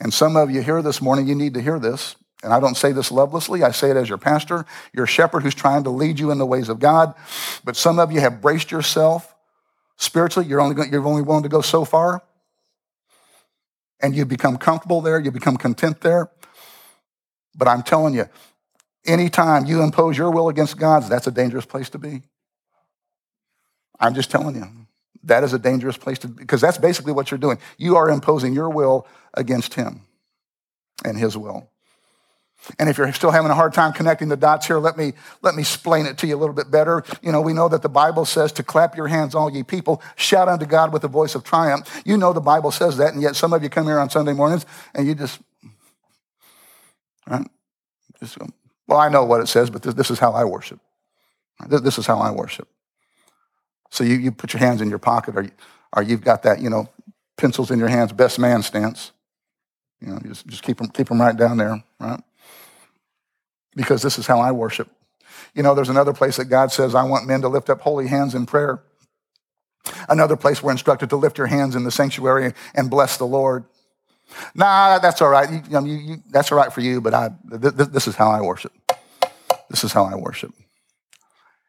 [0.00, 2.16] And some of you here this morning, you need to hear this.
[2.42, 5.54] And I don't say this lovelessly, I say it as your pastor, your shepherd who's
[5.54, 7.14] trying to lead you in the ways of God.
[7.64, 9.34] But some of you have braced yourself
[9.96, 12.22] spiritually, you're only, you're only willing to go so far.
[14.00, 16.30] And you become comfortable there, you become content there.
[17.54, 18.26] But I'm telling you,
[19.06, 22.22] anytime you impose your will against God's, that's a dangerous place to be.
[23.98, 24.66] I'm just telling you,
[25.24, 27.58] that is a dangerous place to be, because that's basically what you're doing.
[27.78, 30.02] You are imposing your will against Him
[31.02, 31.70] and His will.
[32.78, 35.54] And if you're still having a hard time connecting the dots here, let me, let
[35.54, 37.04] me explain it to you a little bit better.
[37.22, 40.02] You know, we know that the Bible says to clap your hands, all ye people,
[40.16, 42.02] shout unto God with a voice of triumph.
[42.04, 44.32] You know the Bible says that, and yet some of you come here on Sunday
[44.32, 45.40] mornings and you just,
[47.28, 47.46] right?
[48.18, 48.38] Just,
[48.88, 50.80] well, I know what it says, but this, this is how I worship.
[51.68, 52.68] This is how I worship.
[53.90, 55.52] So you, you put your hands in your pocket or, you,
[55.94, 56.88] or you've got that, you know,
[57.36, 59.12] pencils in your hands, best man stance.
[60.00, 62.20] You know, you just, just keep them, keep them right down there, right?
[63.76, 64.90] Because this is how I worship.
[65.54, 68.08] You know, there's another place that God says, I want men to lift up holy
[68.08, 68.82] hands in prayer.
[70.08, 73.64] Another place we're instructed to lift your hands in the sanctuary and bless the Lord.
[74.54, 75.48] Nah, that's all right.
[75.48, 78.30] You, you you, that's all right for you, but I, th- th- this is how
[78.30, 78.72] I worship.
[79.70, 80.52] This is how I worship.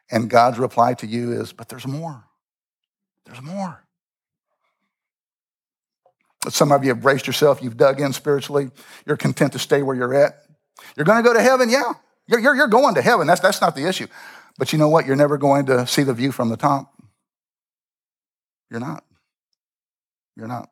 [0.09, 2.23] And God's reply to you is, but there's more.
[3.25, 3.83] There's more.
[6.49, 8.71] Some of you have braced yourself, you've dug in spiritually,
[9.05, 10.46] you're content to stay where you're at.
[10.97, 11.93] You're going to go to heaven, yeah.
[12.27, 13.27] You're, you're, you're going to heaven.
[13.27, 14.07] That's, that's not the issue.
[14.57, 15.05] But you know what?
[15.05, 16.91] You're never going to see the view from the top.
[18.71, 19.03] You're not.
[20.35, 20.69] You're not.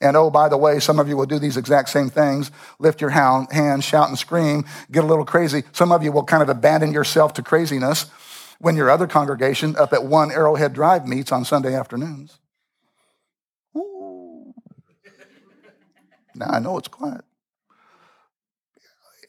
[0.00, 3.00] And oh, by the way, some of you will do these exact same things lift
[3.00, 5.64] your hand, shout and scream, get a little crazy.
[5.72, 8.10] Some of you will kind of abandon yourself to craziness
[8.58, 12.38] when your other congregation up at one Arrowhead Drive meets on Sunday afternoons.
[13.76, 14.54] Ooh.
[16.34, 17.25] Now I know it's quiet.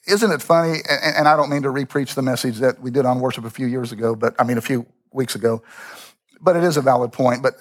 [0.07, 0.79] Isn't it funny?
[0.89, 3.49] And, and I don't mean to repreach the message that we did on worship a
[3.49, 5.61] few years ago, but I mean a few weeks ago.
[6.39, 7.43] But it is a valid point.
[7.43, 7.55] But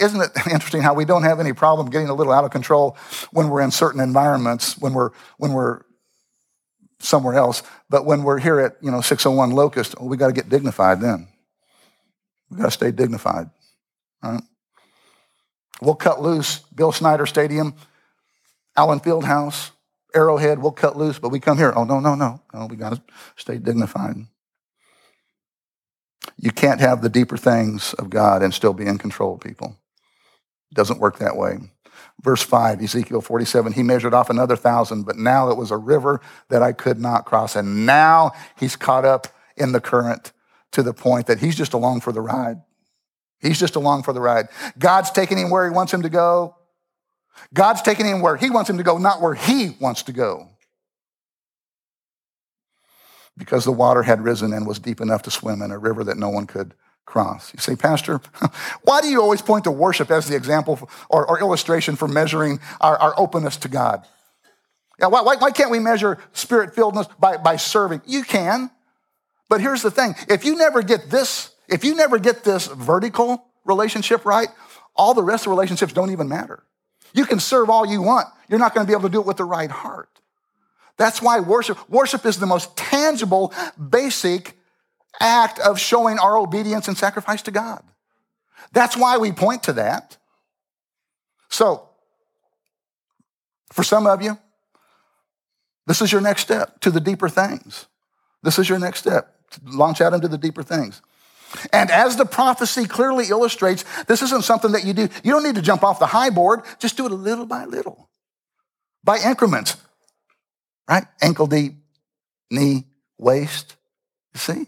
[0.00, 2.96] isn't it interesting how we don't have any problem getting a little out of control
[3.32, 5.82] when we're in certain environments, when we're when we're
[7.00, 10.32] somewhere else, but when we're here at you know 601 Locust, well, we got to
[10.32, 11.28] get dignified then.
[12.50, 13.50] We got to stay dignified.
[14.22, 14.42] Right?
[15.80, 16.60] We'll cut loose.
[16.74, 17.74] Bill Snyder Stadium,
[18.76, 19.72] Allen Fieldhouse,
[20.14, 20.60] Arrowhead.
[20.60, 21.72] We'll cut loose, but we come here.
[21.74, 22.66] Oh no, no, no, no.
[22.66, 23.02] We got to
[23.36, 24.16] stay dignified.
[26.38, 29.76] You can't have the deeper things of God and still be in control, people.
[30.70, 31.58] It doesn't work that way.
[32.20, 36.20] Verse 5, Ezekiel 47, he measured off another thousand, but now it was a river
[36.48, 37.56] that I could not cross.
[37.56, 40.32] And now he's caught up in the current
[40.72, 42.62] to the point that he's just along for the ride.
[43.40, 44.48] He's just along for the ride.
[44.78, 46.56] God's taking him where he wants him to go.
[47.54, 50.48] God's taking him where he wants him to go, not where he wants to go
[53.36, 56.16] because the water had risen and was deep enough to swim in a river that
[56.16, 56.74] no one could
[57.06, 57.52] cross.
[57.52, 58.20] You say, Pastor,
[58.82, 62.60] why do you always point to worship as the example or, or illustration for measuring
[62.80, 64.06] our, our, openness to God?
[64.98, 68.02] Yeah, why, why, why can't we measure spirit filledness by, by serving?
[68.06, 68.70] You can.
[69.48, 73.44] But here's the thing if you never get this, if you never get this vertical
[73.64, 74.48] relationship right,
[74.94, 76.62] all the rest of the relationships don't even matter.
[77.14, 78.28] You can serve all you want.
[78.48, 80.08] You're not going to be able to do it with the right heart.
[80.96, 83.52] That's why worship, worship is the most tangible,
[83.90, 84.58] basic
[85.20, 87.82] act of showing our obedience and sacrifice to God.
[88.72, 90.16] That's why we point to that.
[91.48, 91.88] So,
[93.72, 94.38] for some of you,
[95.86, 97.86] this is your next step to the deeper things.
[98.42, 99.34] This is your next step.
[99.64, 101.02] Launch out into the deeper things.
[101.72, 105.08] And as the prophecy clearly illustrates, this isn't something that you do.
[105.22, 107.64] You don't need to jump off the high board, just do it a little by
[107.64, 108.08] little,
[109.04, 109.76] by increments
[110.88, 111.04] right?
[111.20, 111.74] Ankle deep,
[112.50, 112.84] knee,
[113.18, 113.76] waist.
[114.34, 114.66] You see?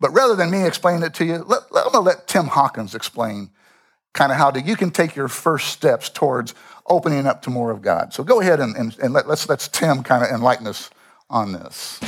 [0.00, 2.46] But rather than me explain it to you, let, let, I'm going to let Tim
[2.46, 3.50] Hawkins explain
[4.14, 6.54] kind of how to, you can take your first steps towards
[6.86, 8.14] opening up to more of God.
[8.14, 10.88] So go ahead and, and, and let, let's, let's Tim kind of enlighten us
[11.28, 11.98] on this.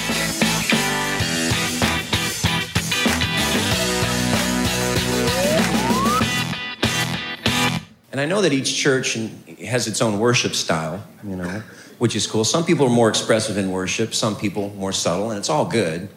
[8.13, 9.17] And I know that each church
[9.65, 11.63] has its own worship style, you know,
[11.99, 12.45] which is cool.
[12.45, 16.09] Some people are more expressive in worship, some people more subtle, and it's all good.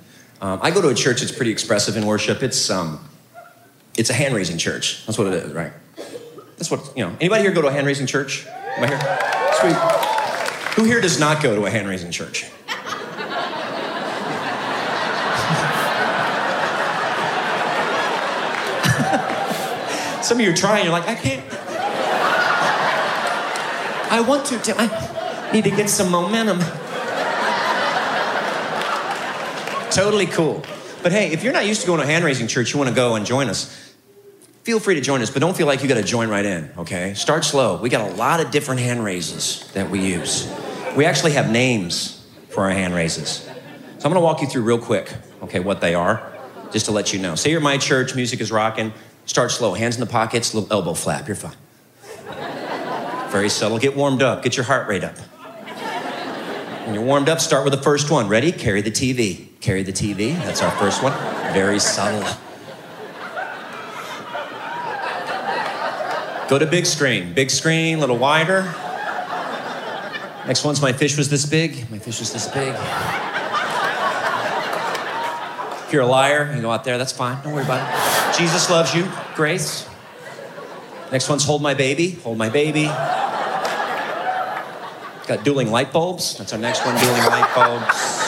[0.41, 2.41] Um, I go to a church that's pretty expressive in worship.
[2.41, 3.07] It's um,
[3.95, 5.05] it's a hand raising church.
[5.05, 5.71] That's what it is, right?
[6.57, 7.15] That's what you know.
[7.21, 8.47] Anybody here go to a hand raising church?
[8.47, 8.99] I here?
[9.59, 9.75] Sweet.
[10.75, 12.49] Who here does not go to a hand raising church?
[20.23, 20.85] Some of you are trying.
[20.85, 21.52] You're like, I can't.
[24.13, 24.75] I want to, Tim.
[24.77, 26.59] I need to get some momentum.
[29.89, 30.63] totally cool.
[31.01, 32.91] But hey, if you're not used to going to a hand raising church, you want
[32.91, 33.91] to go and join us,
[34.61, 36.69] feel free to join us, but don't feel like you got to join right in,
[36.77, 37.15] okay?
[37.15, 37.81] Start slow.
[37.81, 40.47] We got a lot of different hand raises that we use.
[40.95, 43.27] We actually have names for our hand raises.
[43.29, 43.49] So
[43.95, 46.21] I'm going to walk you through real quick, okay, what they are,
[46.71, 47.33] just to let you know.
[47.33, 48.93] Say you're my church, music is rocking.
[49.25, 51.27] Start slow, hands in the pockets, little elbow flap.
[51.27, 51.55] You're fine.
[53.33, 53.79] Very subtle.
[53.79, 54.43] Get warmed up.
[54.43, 55.17] Get your heart rate up.
[56.85, 58.27] When you're warmed up, start with the first one.
[58.27, 58.51] Ready?
[58.51, 59.47] Carry the TV.
[59.59, 60.35] Carry the TV.
[60.35, 61.13] That's our first one.
[61.51, 62.21] Very subtle.
[66.47, 67.33] Go to big screen.
[67.33, 68.71] Big screen, a little wider.
[70.45, 71.89] Next one's my fish was this big.
[71.89, 72.75] My fish was this big.
[75.87, 77.41] If you're a liar, you go out there, that's fine.
[77.43, 78.37] Don't worry about it.
[78.37, 79.09] Jesus loves you.
[79.33, 79.89] Grace.
[81.11, 82.11] Next one's hold my baby.
[82.11, 82.91] Hold my baby.
[85.27, 86.37] Got dueling light bulbs.
[86.37, 88.23] That's our next one, dueling light bulbs.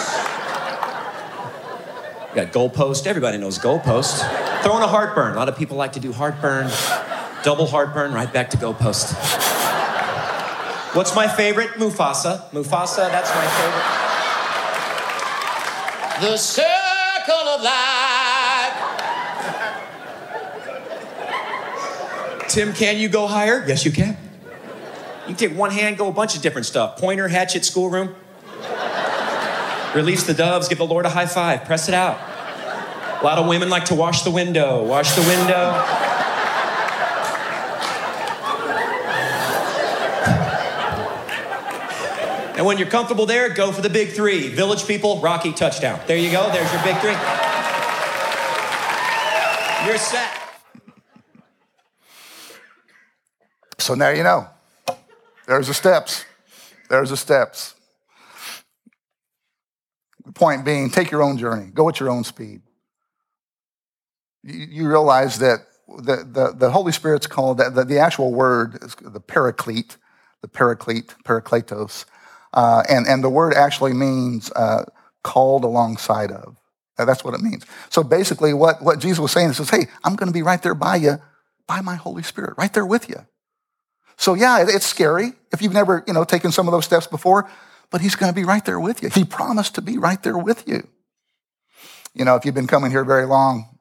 [2.33, 3.05] Got goalpost.
[3.05, 4.19] Everybody knows goalpost.
[4.61, 5.33] Throwing a heartburn.
[5.33, 6.69] A lot of people like to do heartburn.
[7.43, 9.13] Double heartburn, right back to goalpost.
[10.95, 11.71] What's my favorite?
[11.71, 12.49] Mufasa.
[12.51, 13.45] Mufasa, that's my
[16.21, 16.31] favorite.
[16.31, 18.73] The circle of life.
[22.47, 23.65] Tim, can you go higher?
[23.67, 24.17] Yes, you can.
[25.27, 26.97] You can take one hand, go a bunch of different stuff.
[26.97, 28.15] Pointer, hatchet, schoolroom.
[29.95, 32.19] Release the doves, give the Lord a high five, press it out.
[33.21, 35.71] A lot of women like to wash the window, wash the window.
[42.55, 44.49] And when you're comfortable there, go for the big three.
[44.49, 45.99] Village people, Rocky touchdown.
[46.05, 47.15] There you go, there's your big three.
[49.87, 50.29] You're set.
[53.79, 54.49] So now you know.
[55.47, 56.25] There's the steps.
[56.89, 57.75] There's the steps.
[60.25, 62.61] The point being, take your own journey, go at your own speed.
[64.43, 69.19] You, realize that the, the, the, Holy Spirit's called, the, the actual word is the
[69.19, 69.97] paraclete,
[70.41, 72.05] the paraclete, parakletos.
[72.53, 74.85] Uh, and, and the word actually means uh,
[75.23, 76.57] called alongside of.
[76.97, 77.65] That's what it means.
[77.89, 80.75] So basically, what, what Jesus was saying is, hey, I'm going to be right there
[80.75, 81.17] by you,
[81.67, 83.25] by my Holy Spirit, right there with you.
[84.17, 87.49] So yeah, it's scary if you've never, you know, taken some of those steps before,
[87.91, 89.09] but he's going to be right there with you.
[89.09, 90.87] He promised to be right there with you.
[92.13, 93.77] You know, if you've been coming here very long,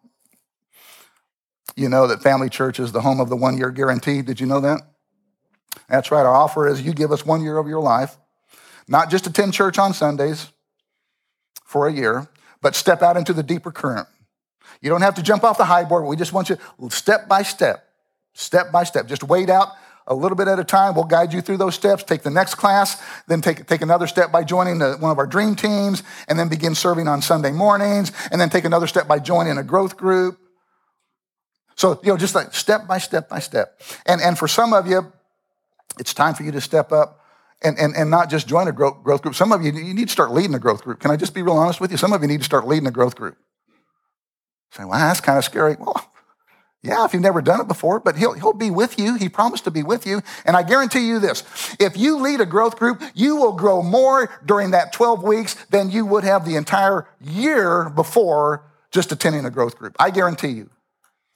[1.76, 4.22] you know that Family Church is the home of the one year guarantee.
[4.22, 4.80] Did you know that?
[5.88, 6.24] That's right.
[6.24, 8.16] Our offer is you give us one year of your life,
[8.86, 10.50] not just attend church on Sundays
[11.64, 12.28] for a year,
[12.60, 14.08] but step out into the deeper current.
[14.80, 16.06] You don't have to jump off the high board.
[16.06, 16.58] We just want you
[16.90, 17.88] step by step,
[18.34, 19.06] step by step.
[19.06, 19.68] Just wait out
[20.06, 20.94] a little bit at a time.
[20.94, 22.02] We'll guide you through those steps.
[22.02, 25.26] Take the next class, then take, take another step by joining the, one of our
[25.26, 29.18] dream teams, and then begin serving on Sunday mornings, and then take another step by
[29.18, 30.38] joining a growth group.
[31.76, 33.80] So, you know, just like step by step by step.
[34.06, 35.12] And, and for some of you,
[35.98, 37.20] it's time for you to step up
[37.62, 39.34] and, and, and not just join a growth, growth group.
[39.34, 41.00] Some of you, you need to start leading a growth group.
[41.00, 41.96] Can I just be real honest with you?
[41.96, 43.36] Some of you need to start leading a growth group.
[44.72, 45.76] Say, well, that's kind of scary.
[45.78, 46.10] Well,
[46.84, 49.14] yeah, if you've never done it before, but he'll, he'll be with you.
[49.14, 50.20] He promised to be with you.
[50.44, 51.42] And I guarantee you this
[51.80, 55.90] if you lead a growth group, you will grow more during that 12 weeks than
[55.90, 59.96] you would have the entire year before just attending a growth group.
[59.98, 60.68] I guarantee you.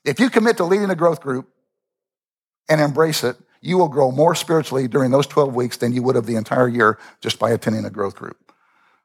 [0.04, 1.48] If you commit to leading a growth group
[2.68, 6.14] and embrace it, you will grow more spiritually during those 12 weeks than you would
[6.14, 8.52] have the entire year just by attending a growth group.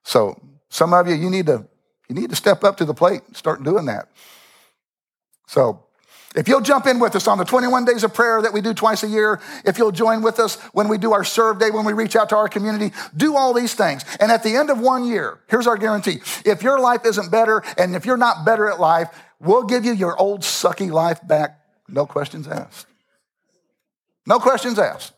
[0.04, 1.66] So, some of you, you need to,
[2.10, 4.10] you need to step up to the plate and start doing that.
[5.48, 5.86] So,
[6.36, 8.74] if you'll jump in with us on the 21 days of prayer that we do
[8.74, 11.86] twice a year, if you'll join with us when we do our serve day, when
[11.86, 14.04] we reach out to our community, do all these things.
[14.20, 16.22] And at the end of one year, here's our guarantee.
[16.44, 19.94] If your life isn't better and if you're not better at life, we'll give you
[19.94, 21.60] your old sucky life back.
[21.88, 22.88] No questions asked.
[24.26, 25.14] No questions asked.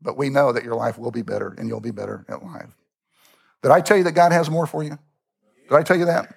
[0.00, 2.74] But we know that your life will be better and you'll be better at life.
[3.62, 4.98] Did I tell you that God has more for you?
[5.68, 6.34] Did I tell you that?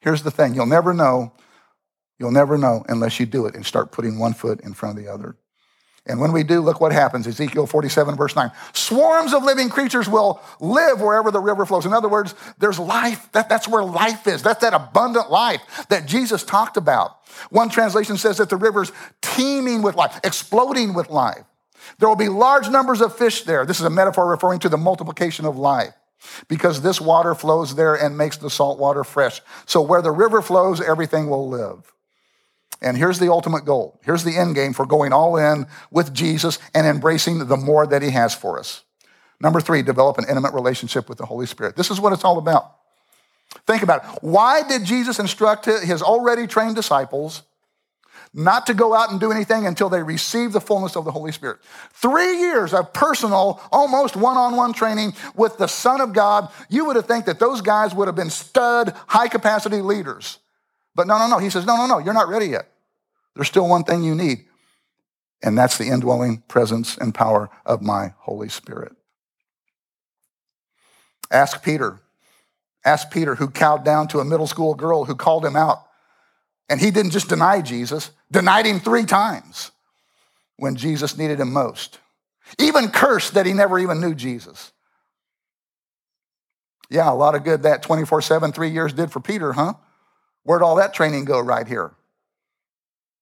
[0.00, 1.32] Here's the thing you'll never know,
[2.18, 5.04] you'll never know unless you do it and start putting one foot in front of
[5.04, 5.36] the other.
[6.06, 7.26] And when we do, look what happens.
[7.26, 8.50] Ezekiel 47, verse 9.
[8.72, 11.84] Swarms of living creatures will live wherever the river flows.
[11.84, 13.30] In other words, there's life.
[13.32, 14.42] That, that's where life is.
[14.42, 15.60] That's that abundant life
[15.90, 17.18] that Jesus talked about.
[17.50, 21.44] One translation says that the river's teeming with life, exploding with life.
[21.98, 23.66] There will be large numbers of fish there.
[23.66, 25.92] This is a metaphor referring to the multiplication of life
[26.48, 29.40] because this water flows there and makes the salt water fresh.
[29.66, 31.92] So where the river flows, everything will live.
[32.82, 34.00] And here's the ultimate goal.
[34.04, 38.02] Here's the end game for going all in with Jesus and embracing the more that
[38.02, 38.84] he has for us.
[39.40, 41.76] Number three, develop an intimate relationship with the Holy Spirit.
[41.76, 42.76] This is what it's all about.
[43.66, 44.22] Think about it.
[44.22, 47.42] Why did Jesus instruct his already trained disciples
[48.32, 51.32] not to go out and do anything until they receive the fullness of the Holy
[51.32, 51.58] Spirit.
[51.92, 56.48] Three years of personal, almost one on one training with the Son of God.
[56.68, 60.38] You would have think that those guys would have been stud, high capacity leaders.
[60.94, 61.38] But no, no, no.
[61.38, 62.68] He says, no, no, no, you're not ready yet.
[63.34, 64.44] There's still one thing you need,
[65.42, 68.92] and that's the indwelling presence and power of my Holy Spirit.
[71.30, 72.00] Ask Peter.
[72.84, 75.84] Ask Peter, who cowed down to a middle school girl who called him out
[76.70, 79.72] and he didn't just deny Jesus, denied him three times
[80.56, 81.98] when Jesus needed him most.
[82.58, 84.72] Even cursed that he never even knew Jesus.
[86.88, 89.74] Yeah, a lot of good that 24 7, three years did for Peter, huh?
[90.44, 91.92] Where'd all that training go right here?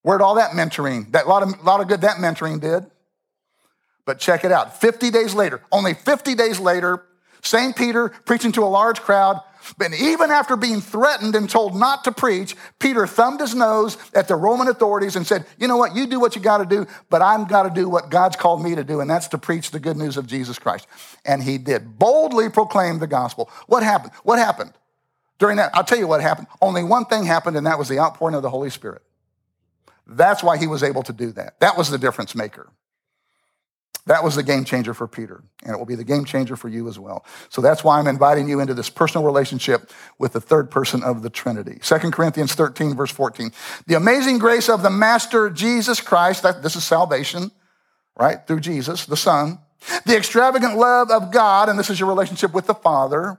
[0.02, 2.86] Where'd all that mentoring, that lot of, a lot of good that mentoring did?
[4.04, 7.04] But check it out 50 days later, only 50 days later,
[7.42, 7.76] St.
[7.76, 9.40] Peter preaching to a large crowd,
[9.76, 14.28] but even after being threatened and told not to preach, Peter thumbed his nose at
[14.28, 15.94] the Roman authorities and said, You know what?
[15.94, 18.62] You do what you got to do, but I've got to do what God's called
[18.62, 20.86] me to do, and that's to preach the good news of Jesus Christ.
[21.24, 21.98] And he did.
[21.98, 23.50] Boldly proclaim the gospel.
[23.66, 24.12] What happened?
[24.22, 24.72] What happened?
[25.38, 26.48] During that, I'll tell you what happened.
[26.60, 29.02] Only one thing happened, and that was the outpouring of the Holy Spirit.
[30.06, 31.60] That's why he was able to do that.
[31.60, 32.68] That was the difference maker.
[34.08, 36.68] That was the game changer for Peter, and it will be the game changer for
[36.68, 37.26] you as well.
[37.50, 41.20] So that's why I'm inviting you into this personal relationship with the third person of
[41.20, 41.78] the Trinity.
[41.82, 43.52] 2 Corinthians 13, verse 14.
[43.86, 47.50] The amazing grace of the Master Jesus Christ, that, this is salvation,
[48.18, 48.38] right?
[48.46, 49.58] Through Jesus, the Son.
[50.06, 53.36] The extravagant love of God, and this is your relationship with the Father.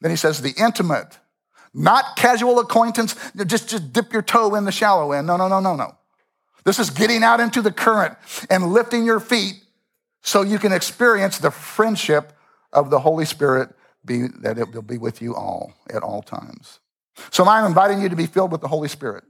[0.00, 1.20] Then he says the intimate,
[1.72, 3.14] not casual acquaintance,
[3.46, 5.28] just, just dip your toe in the shallow end.
[5.28, 5.96] No, no, no, no, no.
[6.64, 8.16] This is getting out into the current
[8.50, 9.54] and lifting your feet
[10.22, 12.32] so you can experience the friendship
[12.72, 13.70] of the Holy Spirit
[14.04, 16.80] be, that it will be with you all at all times.
[17.30, 19.24] So I'm inviting you to be filled with the Holy Spirit.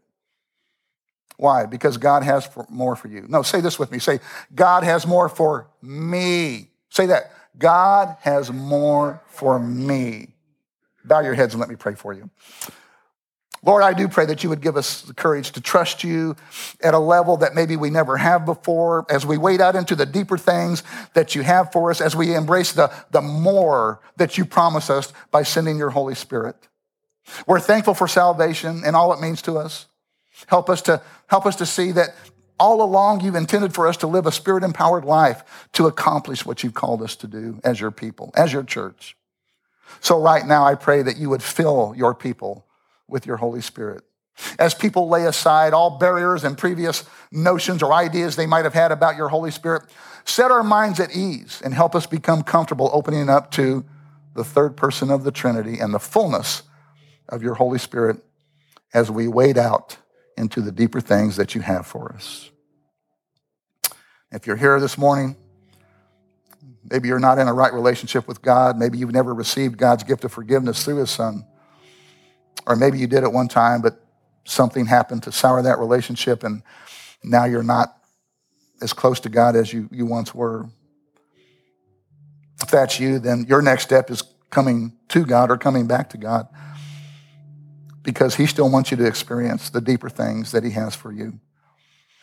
[1.36, 1.66] Why?
[1.66, 3.26] Because God has more for you.
[3.28, 3.98] No, say this with me.
[3.98, 4.20] Say,
[4.54, 6.68] God has more for me.
[6.90, 7.32] Say that.
[7.58, 10.28] God has more for me.
[11.04, 12.30] Bow your heads and let me pray for you.
[13.64, 16.34] Lord, I do pray that you would give us the courage to trust you
[16.82, 20.04] at a level that maybe we never have before as we wade out into the
[20.04, 20.82] deeper things
[21.14, 25.12] that you have for us, as we embrace the, the more that you promise us
[25.30, 26.56] by sending your Holy Spirit.
[27.46, 29.86] We're thankful for salvation and all it means to us.
[30.48, 32.16] Help us to, help us to see that
[32.58, 36.64] all along you've intended for us to live a spirit empowered life to accomplish what
[36.64, 39.16] you've called us to do as your people, as your church.
[40.00, 42.66] So right now I pray that you would fill your people
[43.12, 44.02] with your Holy Spirit.
[44.58, 48.90] As people lay aside all barriers and previous notions or ideas they might have had
[48.90, 49.82] about your Holy Spirit,
[50.24, 53.84] set our minds at ease and help us become comfortable opening up to
[54.34, 56.62] the third person of the Trinity and the fullness
[57.28, 58.24] of your Holy Spirit
[58.94, 59.98] as we wade out
[60.36, 62.50] into the deeper things that you have for us.
[64.30, 65.36] If you're here this morning,
[66.90, 70.24] maybe you're not in a right relationship with God, maybe you've never received God's gift
[70.24, 71.44] of forgiveness through His Son.
[72.66, 74.04] Or maybe you did at one time, but
[74.44, 76.62] something happened to sour that relationship, and
[77.22, 77.96] now you're not
[78.80, 80.66] as close to God as you, you once were.
[82.62, 86.18] If that's you, then your next step is coming to God or coming back to
[86.18, 86.48] God
[88.02, 91.40] because He still wants you to experience the deeper things that He has for you.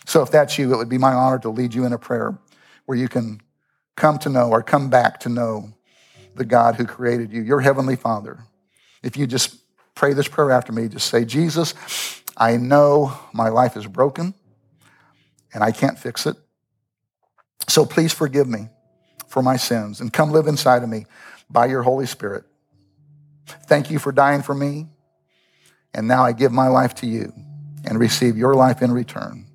[0.05, 2.37] So if that's you, it would be my honor to lead you in a prayer
[2.85, 3.41] where you can
[3.95, 5.73] come to know or come back to know
[6.35, 8.39] the God who created you, your Heavenly Father.
[9.03, 9.55] If you just
[9.99, 10.87] pray this prayer after me.
[10.87, 11.73] Just say, Jesus,
[12.37, 14.33] I know my life is broken
[15.53, 16.37] and I can't fix it.
[17.67, 18.69] So please forgive me
[19.27, 21.05] for my sins and come live inside of me
[21.49, 22.45] by your Holy Spirit.
[23.67, 24.87] Thank you for dying for me.
[25.93, 27.33] And now I give my life to you
[27.83, 29.47] and receive your life in return.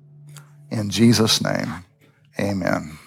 [0.69, 1.73] In Jesus' name,
[2.39, 2.99] amen.